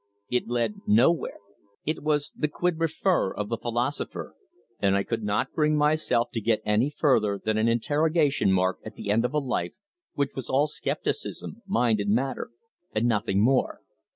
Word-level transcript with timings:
It 0.31 0.47
led 0.47 0.77
nowhere. 0.87 1.37
It 1.85 2.01
was 2.01 2.31
the 2.35 2.47
'quid 2.47 2.79
refert' 2.79 3.37
of 3.37 3.49
the 3.49 3.57
philosopher, 3.59 4.33
and 4.79 4.95
I 4.97 5.03
could 5.03 5.21
not 5.21 5.53
bring 5.53 5.77
myself 5.77 6.31
to 6.31 6.41
get 6.41 6.63
any 6.65 6.89
further 6.89 7.37
than 7.45 7.59
an 7.59 7.67
interrogation 7.67 8.51
mark 8.51 8.79
at 8.83 8.95
the 8.95 9.11
end 9.11 9.25
of 9.25 9.33
a 9.35 9.37
life 9.37 9.73
which 10.15 10.31
was 10.33 10.49
all 10.49 10.65
scepticism, 10.65 11.61
mind 11.67 11.99
and 11.99 12.15
matter, 12.15 12.49
and 12.95 13.05
nothing 13.07 13.41
more. 13.43 13.81